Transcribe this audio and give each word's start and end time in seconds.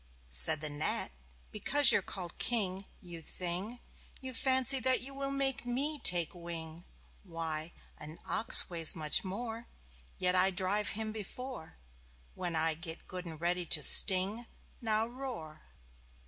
Said 0.31 0.61
the 0.61 0.69
Gnat: 0.71 1.11
"Because 1.51 1.91
you're 1.91 2.01
called 2.01 2.39
King 2.39 2.85
you 3.03 3.21
thing! 3.21 3.79
You 4.19 4.33
fancy 4.33 4.79
that 4.79 5.01
you 5.01 5.13
will 5.13 5.29
make 5.29 5.63
me 5.63 5.99
take 5.99 6.33
wing. 6.33 6.85
Why, 7.23 7.71
an 7.99 8.17
ox 8.25 8.67
weighs 8.67 8.95
much 8.95 9.23
more, 9.23 9.67
Yet 10.17 10.33
I 10.33 10.49
drive 10.49 10.93
him 10.97 11.11
before 11.11 11.77
When 12.33 12.55
I 12.55 12.73
get 12.73 13.07
good 13.07 13.27
and 13.27 13.39
ready 13.39 13.67
to 13.67 13.83
sting. 13.83 14.47
Now, 14.81 15.05
roar!" 15.05 15.61